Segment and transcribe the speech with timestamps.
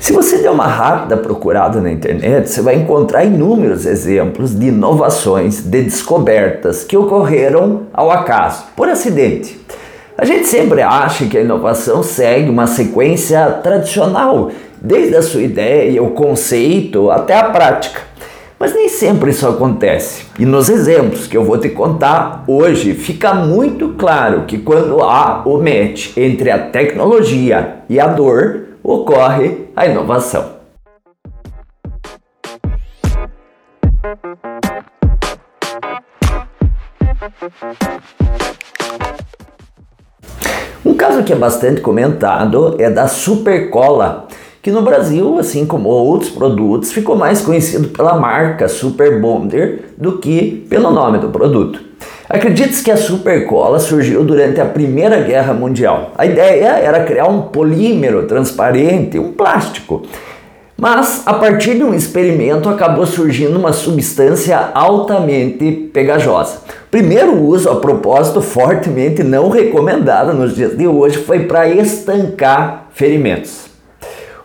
[0.00, 5.62] Se você der uma rápida procurada na internet, você vai encontrar inúmeros exemplos de inovações,
[5.62, 9.60] de descobertas que ocorreram ao acaso, por acidente.
[10.16, 14.50] A gente sempre acha que a inovação segue uma sequência tradicional,
[14.80, 18.00] desde a sua ideia, o conceito até a prática.
[18.58, 20.24] Mas nem sempre isso acontece.
[20.38, 25.42] E nos exemplos que eu vou te contar hoje, fica muito claro que quando há
[25.44, 30.56] o match entre a tecnologia e a dor, ocorre a inovação.
[40.84, 44.28] Um caso que é bastante comentado é da Supercola,
[44.60, 50.18] que no Brasil, assim como outros produtos, ficou mais conhecido pela marca Super Bonder do
[50.18, 51.80] que pelo nome do produto.
[52.32, 56.12] Acredite-se que a supercola surgiu durante a Primeira Guerra Mundial.
[56.16, 60.02] A ideia era criar um polímero transparente, um plástico.
[60.76, 66.58] Mas, a partir de um experimento, acabou surgindo uma substância altamente pegajosa.
[66.88, 73.69] Primeiro uso, a propósito, fortemente não recomendado nos dias de hoje, foi para estancar ferimentos.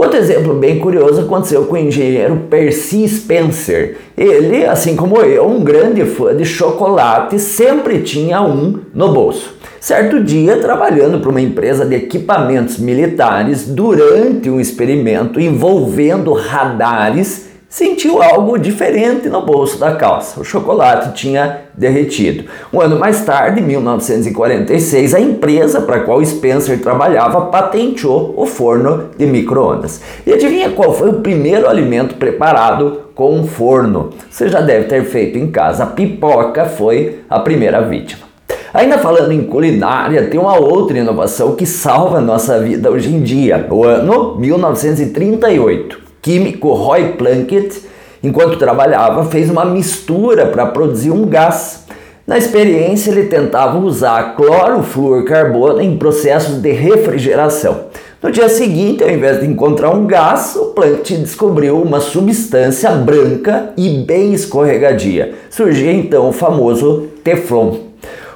[0.00, 3.98] Outro exemplo bem curioso aconteceu com o engenheiro Percy Spencer.
[4.16, 9.54] Ele, assim como eu, um grande fã de chocolate, sempre tinha um no bolso.
[9.78, 18.20] Certo dia, trabalhando para uma empresa de equipamentos militares, durante um experimento envolvendo radares, sentiu
[18.20, 20.40] algo diferente no bolso da calça.
[20.40, 22.50] O chocolate tinha derretido.
[22.72, 28.44] Um ano mais tarde, em 1946, a empresa para a qual Spencer trabalhava patenteou o
[28.44, 30.00] forno de microondas.
[30.26, 34.10] E adivinha qual foi o primeiro alimento preparado com um forno?
[34.28, 35.84] Você já deve ter feito em casa.
[35.84, 38.28] A pipoca foi a primeira vítima.
[38.74, 43.20] Ainda falando em culinária, tem uma outra inovação que salva a nossa vida hoje em
[43.20, 43.68] dia.
[43.70, 47.82] O ano 1938 químico Roy Plunkett,
[48.22, 51.84] enquanto trabalhava, fez uma mistura para produzir um gás.
[52.26, 57.86] Na experiência, ele tentava usar clorofluorcarbono em processos de refrigeração.
[58.22, 60.74] No dia seguinte, ao invés de encontrar um gás, o
[61.16, 65.34] descobriu uma substância branca e bem escorregadia.
[65.48, 67.89] Surgia então o famoso Teflon.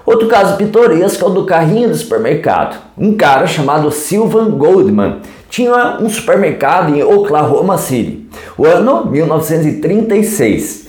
[0.06, 2.78] Outro caso pitoresco é o do carrinho do supermercado.
[2.96, 5.16] Um cara chamado Sylvan Goldman
[5.48, 8.26] tinha um supermercado em Oklahoma City,
[8.58, 10.84] o ano 1936.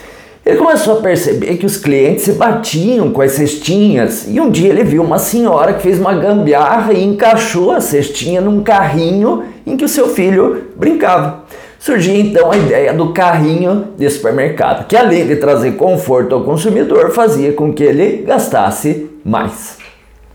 [0.46, 4.70] Ele começou a perceber que os clientes se batiam com as cestinhas e um dia
[4.70, 9.78] ele viu uma senhora que fez uma gambiarra e encaixou a cestinha num carrinho em
[9.78, 11.46] que o seu filho brincava.
[11.86, 17.12] Surgiu então a ideia do carrinho de supermercado, que além de trazer conforto ao consumidor,
[17.12, 19.78] fazia com que ele gastasse mais.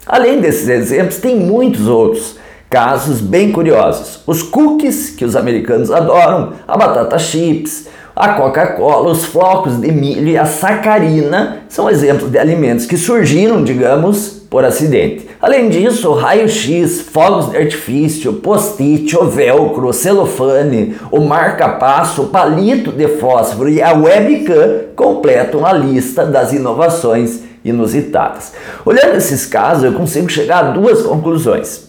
[0.06, 2.36] Além desses exemplos, tem muitos outros.
[2.70, 4.22] Casos bem curiosos.
[4.28, 10.28] Os cookies, que os americanos adoram, a batata chips, a Coca-Cola, os flocos de milho
[10.28, 15.28] e a sacarina são exemplos de alimentos que surgiram, digamos, por acidente.
[15.40, 22.90] Além disso, raio-x, fogos de artifício, post-it, o velcro, o celofane, o marca-passo, o palito
[22.90, 28.52] de fósforo e a webcam completam a lista das inovações inusitadas.
[28.84, 31.88] Olhando esses casos, eu consigo chegar a duas conclusões.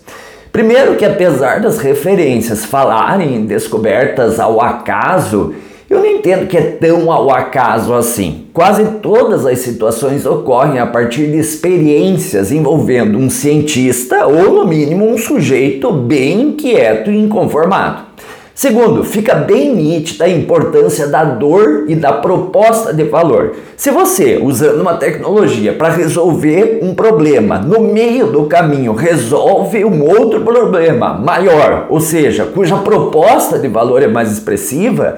[0.52, 5.56] Primeiro, que apesar das referências falarem em descobertas ao acaso,
[5.92, 8.46] eu não entendo que é tão ao acaso assim.
[8.54, 15.06] Quase todas as situações ocorrem a partir de experiências envolvendo um cientista ou, no mínimo,
[15.06, 18.12] um sujeito bem inquieto e inconformado.
[18.54, 23.56] Segundo, fica bem nítida a importância da dor e da proposta de valor.
[23.76, 30.08] Se você, usando uma tecnologia para resolver um problema, no meio do caminho resolve um
[30.08, 35.18] outro problema maior, ou seja, cuja proposta de valor é mais expressiva,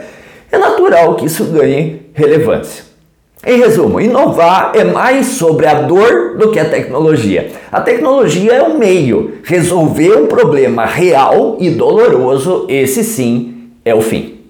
[0.54, 2.84] é natural que isso ganhe relevância.
[3.46, 7.52] Em resumo, inovar é mais sobre a dor do que a tecnologia.
[7.72, 14.02] A tecnologia é um meio, resolver um problema real e doloroso, esse sim é o
[14.02, 14.44] fim.